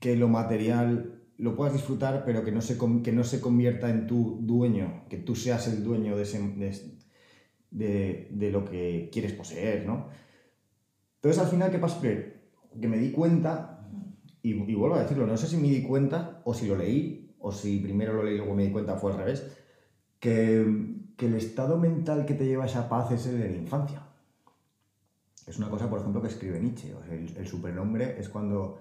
[0.00, 4.08] que lo material lo puedas disfrutar, pero que no, se, que no se convierta en
[4.08, 6.26] tu dueño, que tú seas el dueño de,
[7.70, 10.08] de, lo que quieres poseer, ¿no?
[11.16, 12.00] Entonces, al final, ¿qué pasa?
[12.00, 12.40] Que,
[12.80, 13.88] que me di cuenta,
[14.42, 17.52] y, vuelvo a decirlo, no sé si me di cuenta o si lo leí, o
[17.52, 19.48] si primero lo leí y luego me di cuenta fue al revés,
[20.18, 24.02] que, el estado mental que te lleva a esa paz es el de la infancia.
[25.46, 26.92] Es una cosa, por ejemplo, que escribe Nietzsche.
[27.10, 28.78] el, supernombre es cuando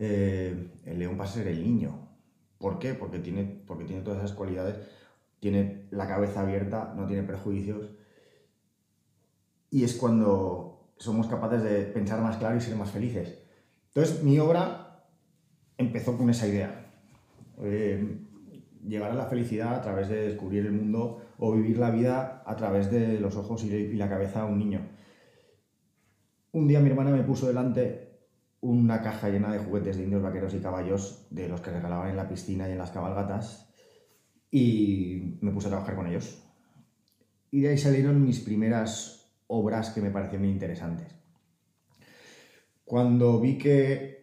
[0.00, 2.08] eh, el león pasa a ser el niño.
[2.58, 2.94] ¿Por qué?
[2.94, 4.76] Porque tiene, porque tiene todas esas cualidades,
[5.40, 7.90] tiene la cabeza abierta, no tiene prejuicios.
[9.70, 13.42] Y es cuando somos capaces de pensar más claro y ser más felices.
[13.88, 15.04] Entonces, mi obra
[15.76, 16.92] empezó con esa idea
[17.62, 18.18] eh,
[18.86, 22.56] llegar a la felicidad a través de descubrir el mundo o vivir la vida a
[22.56, 24.80] través de los ojos y la cabeza de un niño.
[26.52, 28.09] Un día mi hermana me puso delante
[28.60, 32.16] una caja llena de juguetes de indios, vaqueros y caballos de los que regalaban en
[32.16, 33.72] la piscina y en las cabalgatas
[34.50, 36.42] y me puse a trabajar con ellos.
[37.50, 41.14] Y de ahí salieron mis primeras obras que me parecieron muy interesantes.
[42.84, 44.20] Cuando vi que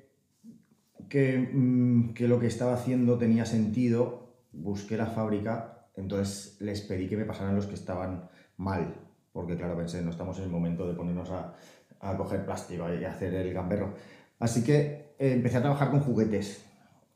[1.54, 7.17] Mm, que, lo que estaba haciendo tenía sentido, busqué la fábrica, entonces les pedí que
[7.17, 8.93] me pasaran los que estaban mal,
[9.32, 11.56] porque claro, pensé, no estamos en el momento de ponernos a,
[12.02, 13.93] a coger plástico y hacer el gamberro.
[14.39, 16.63] Así que eh, empecé a trabajar con juguetes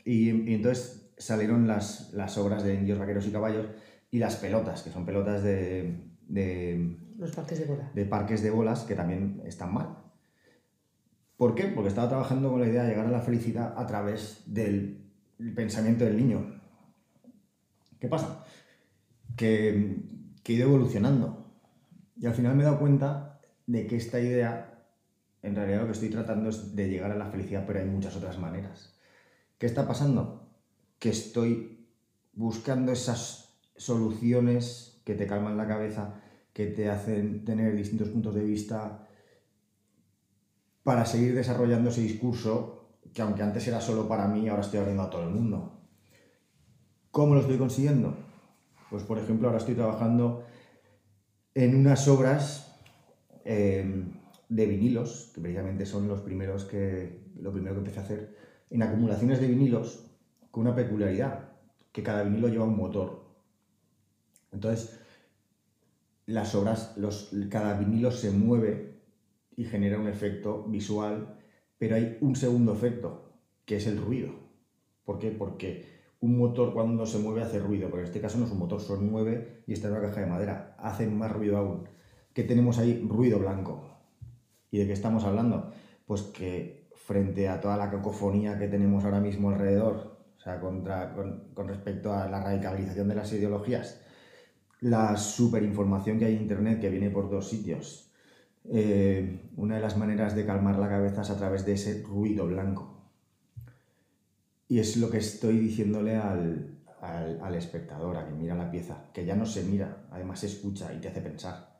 [0.03, 3.67] y, entonces salieron las, las, obras de indios, vaqueros y caballos
[4.09, 5.95] y las pelotas, que son pelotas de...
[6.27, 7.93] de Los parques de bolas.
[7.93, 9.97] De parques de bolas que también están mal.
[11.37, 11.65] ¿Por qué?
[11.65, 15.11] Porque estaba trabajando con la idea de llegar a la felicidad a través del
[15.55, 16.61] pensamiento del niño.
[17.99, 18.45] ¿Qué pasa?
[19.35, 20.03] Que,
[20.43, 21.51] que he ido evolucionando.
[22.17, 24.70] Y al final me he dado cuenta de que esta idea,
[25.43, 28.15] en realidad lo que estoy tratando es de llegar a la felicidad, pero hay muchas
[28.15, 28.95] otras maneras.
[29.57, 30.49] ¿Qué está pasando?
[30.99, 31.87] Que estoy
[32.33, 36.21] buscando esas soluciones que te calman la cabeza,
[36.53, 39.07] que te hacen tener distintos puntos de vista,
[40.83, 45.03] para seguir desarrollando ese discurso que aunque antes era solo para mí, ahora estoy abriendo
[45.03, 45.79] a todo el mundo.
[47.11, 48.15] ¿Cómo lo estoy consiguiendo?
[48.89, 50.43] Pues por ejemplo, ahora estoy trabajando
[51.53, 52.77] en unas obras
[53.43, 54.05] eh,
[54.51, 58.35] de vinilos, que precisamente son los primeros que, lo primero que empecé a hacer,
[58.69, 60.11] en acumulaciones de vinilos
[60.51, 61.53] con una peculiaridad,
[61.93, 63.23] que cada vinilo lleva un motor.
[64.51, 64.99] Entonces,
[66.25, 68.99] las obras, los, cada vinilo se mueve
[69.55, 71.37] y genera un efecto visual,
[71.77, 73.31] pero hay un segundo efecto,
[73.65, 74.33] que es el ruido.
[75.05, 75.31] ¿Por qué?
[75.31, 75.85] Porque
[76.19, 78.81] un motor cuando se mueve hace ruido, pero en este caso no es un motor,
[78.81, 81.87] son nueve y está en una caja de madera, hacen más ruido aún.
[82.33, 83.01] ¿Qué tenemos ahí?
[83.07, 83.90] Ruido blanco.
[84.71, 85.71] ¿Y de qué estamos hablando?
[86.05, 91.13] Pues que frente a toda la cacofonía que tenemos ahora mismo alrededor, o sea, contra,
[91.13, 94.01] con, respecto a la radicalización de las ideologías,
[94.79, 98.11] la superinformación que hay en Internet que viene por dos sitios,
[98.65, 102.47] eh, una de las maneras de calmar la cabeza es a través de ese ruido
[102.47, 103.11] blanco.
[104.67, 109.25] Y es lo que estoy diciéndole al, al, espectador, a que mira la pieza, que
[109.25, 111.70] ya no se mira, además se escucha y te hace pensar.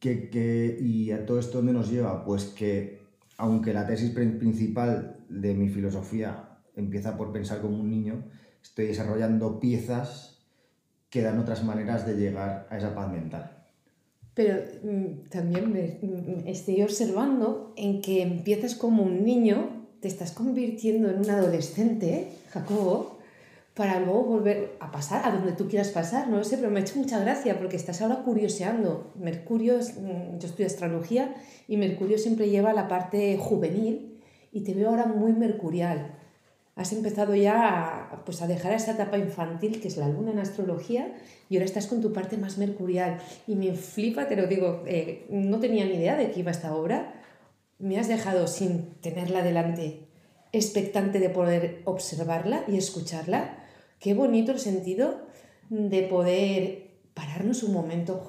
[0.00, 2.24] Que, y a todo esto dónde nos lleva?
[2.24, 3.00] Pues que
[3.38, 8.24] aunque la tesis principal de mi filosofía empieza por pensar como un niño,
[8.62, 10.38] estoy desarrollando piezas
[11.10, 13.56] que dan otras maneras de llegar a esa paz mental.
[14.34, 20.32] Pero mm, también me, mm, estoy observando en que empiezas como un niño te estás
[20.32, 23.15] convirtiendo en un adolescente, Jacobo,
[23.76, 26.80] para luego volver a pasar a donde tú quieras pasar, no lo sé, pero me
[26.80, 29.12] ha hecho mucha gracia porque estás ahora curioseando.
[29.16, 31.34] Mercurio, mm, yo estudio astrología
[31.68, 34.18] y Mercurio siempre lleva la parte juvenil
[34.50, 36.14] y te veo ahora muy mercurial.
[36.74, 40.38] Has empezado ya a, pues a dejar esa etapa infantil que es la luna en
[40.38, 41.14] astrología
[41.50, 43.18] y ahora estás con tu parte más mercurial.
[43.46, 46.74] Y me flipa, te lo digo, eh, no tenía ni idea de que iba esta
[46.74, 47.12] obra,
[47.78, 50.06] me has dejado sin tenerla delante,
[50.52, 53.64] expectante de poder observarla y escucharla.
[53.98, 55.20] Qué bonito el sentido
[55.70, 58.22] de poder pararnos un momento,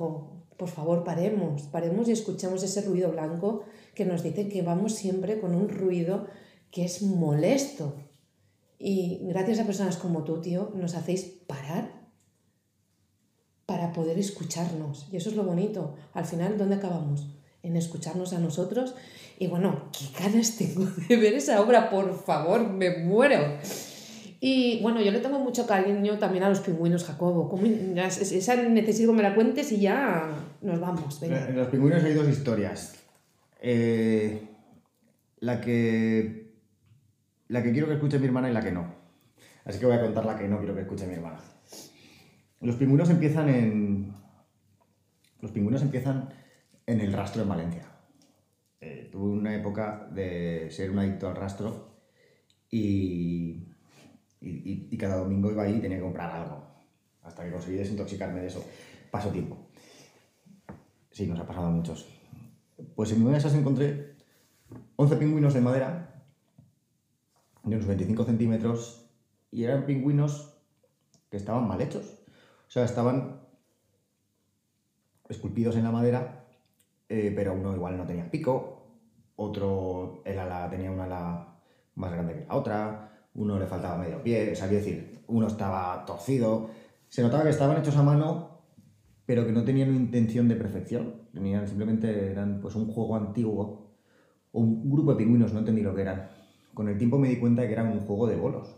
[0.58, 5.40] por favor, paremos, paremos y escuchemos ese ruido blanco que nos dice que vamos siempre
[5.40, 6.28] con un ruido
[6.72, 7.96] que es molesto.
[8.80, 12.08] Y gracias a personas como tú, tío, nos hacéis parar
[13.66, 15.08] para poder escucharnos.
[15.12, 15.96] Y eso es lo bonito.
[16.14, 17.28] Al final, ¿dónde acabamos?
[17.64, 18.96] En escucharnos a nosotros
[19.40, 23.58] y bueno, qué ganas tengo de ver esa obra, por favor, me muero.
[24.40, 27.60] Y bueno, yo le tengo mucho cariño también a los pingüinos, Jacobo.
[27.96, 30.30] esa necesito que me la cuentes y ya
[30.62, 31.22] nos vamos.
[31.24, 33.04] En los pingüinos hay dos historias.
[33.62, 34.48] Eh,
[35.40, 36.48] la que
[37.48, 38.94] la que quiero que escuche mi hermana y la que no.
[39.66, 41.40] Así que voy a contar la que no quiero que escuche mi hermana.
[42.62, 44.14] Los pingüinos empiezan en.
[45.42, 46.30] Los pingüinos empiezan
[46.86, 47.84] en el rastro de Valencia.
[48.80, 51.98] Eh, tuve una época de ser un adicto al rastro
[52.70, 53.67] y,
[54.42, 56.64] y, cada domingo iba ahí y tenía que comprar algo.
[57.24, 58.64] Hasta que conseguí desintoxicarme de eso.
[59.12, 59.58] Paso tiempo.
[61.12, 62.08] Sí, nos ha pasado a muchos.
[62.96, 64.16] Pues en una de esas encontré
[64.96, 66.24] 11 pingüinos de madera
[67.64, 69.10] de unos 25 centímetros
[69.52, 70.54] y eran pingüinos
[71.30, 72.24] que estaban mal hechos.
[72.68, 73.42] O sea, estaban
[75.28, 76.48] esculpidos en la madera
[77.10, 78.84] eh, pero uno igual no tenía pico,
[79.38, 81.56] otro el ala tenía una ala
[81.96, 86.04] más grande que la otra, uno le faltaba medio pie, o sea, decir, uno estaba
[86.06, 86.70] torcido,
[87.08, 88.62] se notaba que estaban hechos a mano,
[89.26, 93.96] pero que no tenían una intención de perfección, tenían simplemente eran pues un juego antiguo,
[94.52, 96.30] un grupo de pingüinos, no entendí lo que eran.
[96.74, 98.76] Con el tiempo me di cuenta de que eran un juego de bolos.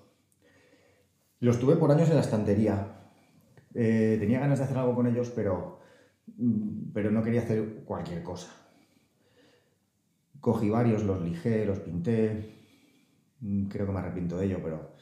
[1.40, 2.96] Los tuve por años en la estantería.
[3.74, 5.80] Eh, tenía ganas de hacer algo con ellos, pero
[6.38, 8.50] Mm, pero no quería hacer cualquier cosa.
[10.40, 12.59] Cogí varios, los lijé, los pinté.
[13.42, 14.94] Mm, creo que me arrepiento de ello, pero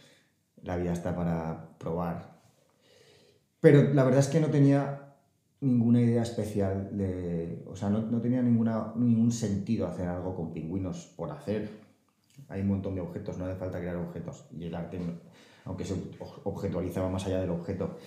[0.64, 2.38] la vida está para probar.
[3.60, 5.16] Pero la verdad es que no tenía
[5.62, 7.64] ninguna idea especial de...
[7.68, 11.70] O sea, no, tenía ninguna, ningún sentido hacer algo con pingüinos por hacer.
[12.50, 14.46] Hay un montón de objetos, no hace falta crear objetos.
[14.58, 15.00] Y el arte,
[15.66, 15.96] aunque se
[16.44, 17.98] objetualizaba más allá del objeto.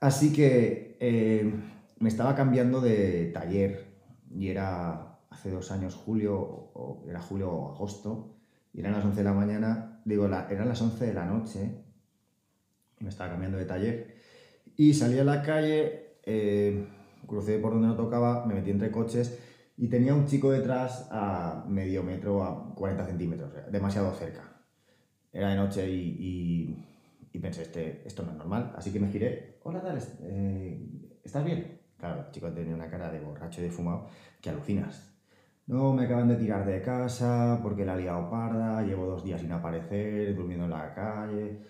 [0.00, 0.96] Así que...
[1.00, 1.52] Eh,
[2.00, 3.86] me estaba cambiando de taller
[4.34, 8.39] y era hace dos años, julio, o era julio o agosto,
[8.72, 11.84] y eran las 11 de la mañana, digo, eran las 11 de la noche,
[12.98, 14.14] y me estaba cambiando de taller,
[14.76, 16.86] y salí a la calle, eh,
[17.26, 19.38] crucé por donde no tocaba, me metí entre coches,
[19.76, 24.62] y tenía un chico detrás a medio metro, a 40 centímetros, demasiado cerca.
[25.32, 26.76] Era de noche y,
[27.40, 30.86] pensé, este, esto no es normal, así que me giré, hola, tal, eh,
[31.24, 31.80] ¿estás bien?
[31.96, 34.06] Claro, el chico tenía una cara de borracho y de fumado
[34.40, 35.09] que alucinas.
[35.70, 39.40] No, me acaban de tirar de casa porque la ha liado parda, llevo dos días
[39.40, 41.60] sin aparecer, durmiendo en la calle.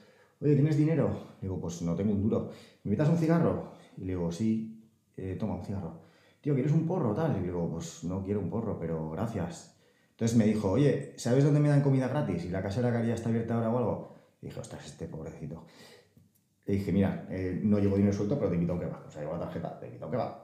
[0.40, 1.08] Oye, ¿tienes dinero?
[1.42, 2.50] Le digo, pues no tengo un duro.
[2.82, 3.74] ¿Me invitas un cigarro?
[3.98, 6.00] Y le digo, sí, eh, toma un cigarro.
[6.40, 7.14] Tío, ¿quieres un porro?
[7.14, 7.32] Tal.
[7.32, 9.78] Y le digo, pues no quiero un porro, pero gracias.
[10.12, 12.46] Entonces me dijo, oye, ¿sabes dónde me dan comida gratis?
[12.46, 14.14] ¿Y la casera que está abierta ahora o algo?
[14.40, 15.66] Y dije, ostras, este pobrecito.
[16.64, 19.06] Le dije, mira, eh, no llevo dinero suelto, pero te invito a un kebab.
[19.08, 20.34] O sea, llevo la tarjeta, te invito a un kebab.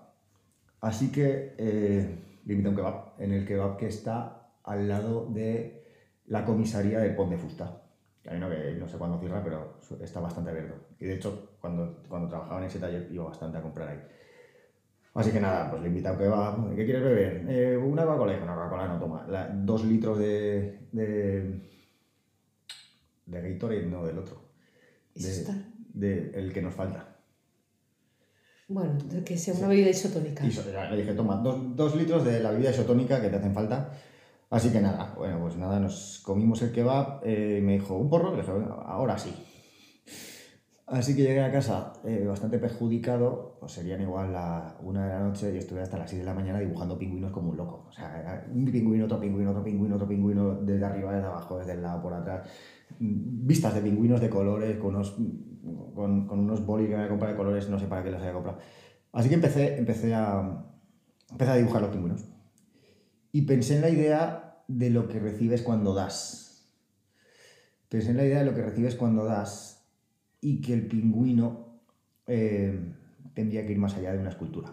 [0.82, 5.26] Así que eh, le invito a un kebab, en el kebab que está al lado
[5.26, 5.84] de
[6.26, 7.82] la comisaría del Pont de Fusta.
[8.28, 10.74] Hay uno que no sé cuándo cierra, pero está bastante abierto.
[10.98, 14.00] Y de hecho, cuando, cuando trabajaba en ese taller, iba bastante a comprar ahí.
[15.14, 16.56] Así que nada, pues le invito a que va.
[16.74, 17.46] ¿Qué quieres beber?
[17.48, 18.38] Eh, una Coca-Cola.
[18.42, 19.26] Una Coca-Cola no toma.
[19.54, 21.60] dos litros de, de.
[23.26, 24.42] de Gatorade, no, del otro.
[25.14, 25.46] De,
[25.94, 27.15] de, el que nos falta.
[28.68, 30.44] Bueno, que sea una bebida isotónica.
[30.44, 33.92] Y le dije, toma, dos, dos, litros de la bebida isotónica que te hacen falta.
[34.50, 37.20] Así que nada, bueno, pues nada, nos comimos el kebab.
[37.24, 38.34] Eh, me dijo, ¿un porro?
[38.34, 38.52] Le dije,
[38.86, 39.32] ahora sí.
[40.86, 45.18] Así que llegué a casa eh, bastante perjudicado, pues serían igual la una de la
[45.18, 47.86] noche y estuve hasta las 6 de la mañana dibujando pingüinos como un loco.
[47.88, 51.72] O sea, un pingüino, otro pingüino, otro pingüino, otro pingüino, desde arriba, desde abajo, desde
[51.72, 52.48] el lado, por atrás.
[53.00, 55.16] Vistas de pingüinos de colores, con unos,
[55.94, 58.20] con, con unos bolis que me había comprado de colores, no sé para qué los
[58.20, 58.58] había comprado.
[59.12, 60.64] Así que empecé, empecé, a,
[61.30, 62.24] empecé a dibujar los pingüinos.
[63.32, 66.68] Y pensé en la idea de lo que recibes cuando das.
[67.88, 69.88] Pensé en la idea de lo que recibes cuando das
[70.40, 71.80] y que el pingüino
[72.26, 72.78] eh,
[73.34, 74.72] tendría que ir más allá de una escultura.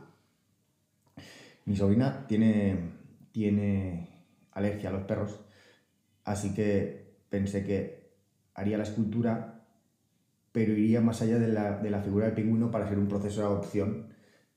[1.65, 2.91] Mi sobrina tiene,
[3.32, 4.10] tiene
[4.51, 5.39] alergia a los perros,
[6.25, 8.12] así que pensé que
[8.53, 9.62] haría la escultura,
[10.53, 14.07] pero iría más allá de la, figura del pingüino para hacer un proceso de adopción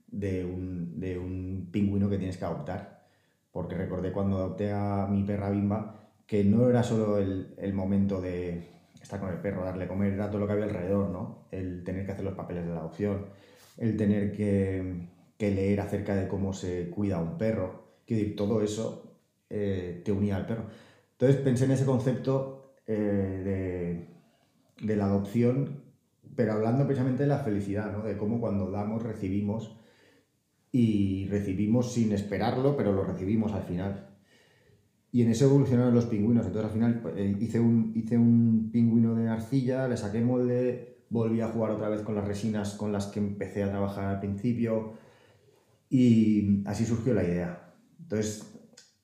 [0.07, 3.09] de un, de un pingüino que tienes que adoptar.
[3.51, 8.77] Porque recordé cuando adopté a mi perra Bimba que no era solo el momento de,
[9.07, 11.47] estar con el perro, darle comer, era todo lo que había alrededor, ¿no?
[11.51, 13.27] El tener que hacer los papeles de la adopción,
[13.79, 15.07] el tener que,
[15.39, 20.37] leer acerca de cómo se cuida a un perro, que todo eso eh, te unía
[20.37, 20.65] al perro.
[21.13, 24.07] Entonces pensé en ese concepto eh,
[24.83, 25.85] de, la adopción,
[26.37, 28.05] pero hablando precisamente de la felicidad, ¿no?
[28.05, 29.77] De cómo cuando damos recibimos
[30.71, 34.11] y recibimos sin esperarlo, pero lo recibimos al final.
[35.11, 36.47] Y en eso evolucionaron los pingüinos.
[36.47, 41.41] Entonces al final eh, hice, un, hice un pingüino de arcilla, le saqué molde, volví
[41.41, 44.95] a jugar otra vez con las resinas con las que empecé a trabajar al principio
[45.89, 47.73] y así surgió la idea.
[48.01, 48.53] Entonces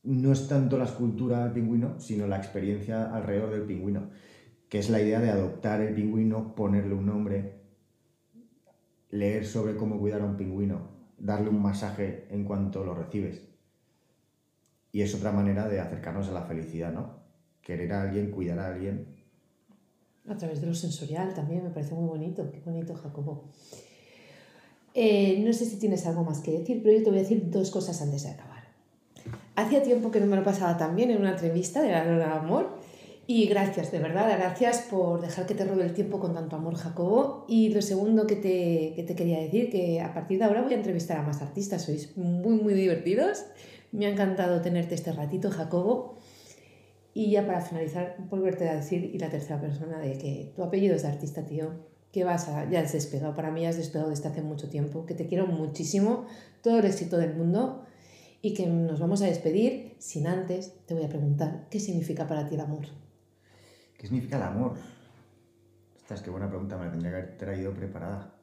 [0.03, 4.11] no es tanto la escultura del pingüino, sino la experiencia alrededor del pingüino,
[4.73, 7.61] que es la idea de adoptar el pingüino, ponerle un nombre,
[9.11, 13.43] leer sobre cómo cuidar a un pingüino, darle un masaje en cuanto lo recibes
[14.91, 17.17] y es otra manera de acercarnos a la felicidad, ¿no?
[17.61, 19.09] Querer a alguien, cuidar a alguien.
[20.27, 22.51] A través de lo sensorial también, me parece muy bonito.
[22.51, 23.51] Qué bonito, Jacobo.
[24.95, 27.51] Eh, no sé si tienes algo más que decir, pero yo te voy a decir
[27.51, 28.63] dos cosas antes de acabar.
[29.55, 32.41] Hacía tiempo que no me lo pasaba tan bien en una entrevista de la Lora
[32.41, 32.81] Amor.
[33.27, 36.75] Y gracias, de verdad, gracias por dejar que te robe el tiempo con tanto amor,
[36.75, 37.45] Jacobo.
[37.49, 40.73] Y lo segundo que te, que te quería decir, que a partir de ahora voy
[40.73, 43.45] a entrevistar a más artistas, sois muy, muy divertidos
[43.93, 46.17] me ha encantado tenerte este ratito, Jacobo.
[47.15, 50.97] Y ya para finalizar, volverte a decir, y la tercera persona, de que tu apellido
[50.97, 51.71] es de artista, tío,
[52.11, 55.15] que vas a, ya has despegado, para mí has despegado desde hace mucho tiempo, que
[55.15, 56.25] te quiero muchísimo,
[56.63, 57.85] todo el éxito del mundo,
[58.41, 62.49] y que nos vamos a despedir sin antes, te voy a preguntar, ¿qué significa para
[62.49, 62.87] ti el amor?
[64.03, 64.73] ¿Qué significa el amor?
[65.95, 68.35] Ostras, qué buena pregunta, me la tendría que haber traído preparada.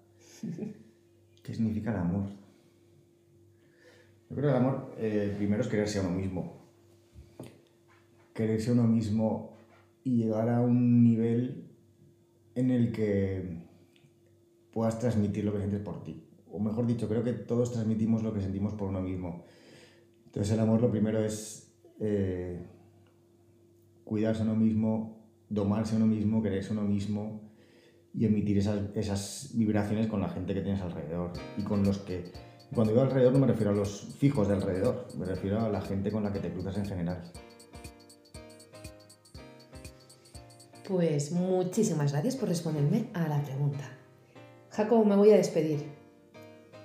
[1.44, 2.30] ¿Qué significa el amor?
[4.30, 6.62] Yo creo que el amor eh, primero es quererse a uno mismo.
[8.34, 9.58] Quererse a uno mismo
[10.06, 11.70] y llegar a un nivel
[12.56, 13.58] en el que
[14.72, 16.26] puedas transmitir lo que sientes por ti.
[16.50, 19.44] O mejor dicho, creo que todos transmitimos lo que sentimos por uno mismo.
[20.26, 21.70] Entonces el amor lo primero es
[22.00, 22.66] eh,
[24.06, 25.19] cuidarse a uno mismo,
[25.50, 27.42] domarse uno mismo, quererse uno mismo
[28.14, 32.32] y emitir esas, esas vibraciones con la gente que tienes alrededor y con los que
[32.74, 35.82] cuando digo alrededor no me refiero a los fijos de alrededor, me refiero a la
[35.82, 37.32] gente con la que te cruzas en general.
[40.88, 43.90] Pues muchísimas gracias por responderme a la pregunta.
[44.72, 45.84] Jacobo, me voy a despedir.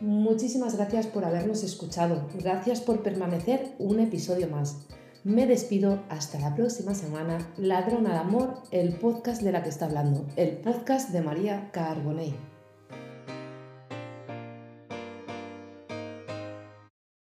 [0.01, 2.29] Muchísimas gracias por habernos escuchado.
[2.39, 4.87] Gracias por permanecer un episodio más.
[5.25, 7.39] Me despido hasta la próxima semana.
[7.57, 12.54] Ladrona de Amor, el podcast de la que está hablando, el podcast de María Carbonell.